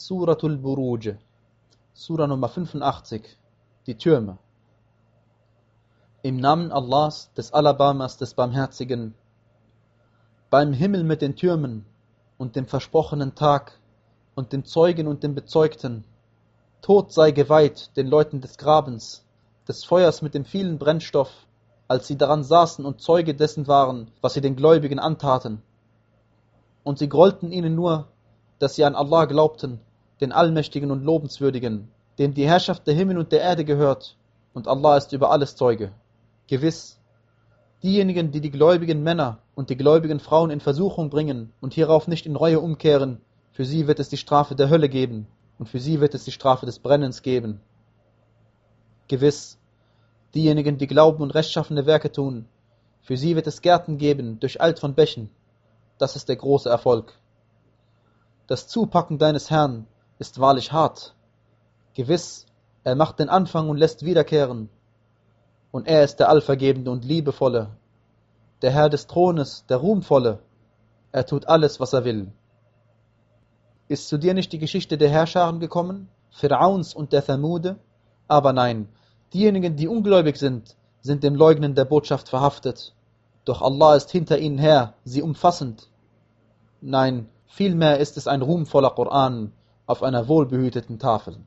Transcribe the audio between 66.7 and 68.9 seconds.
und Liebevolle, der Herr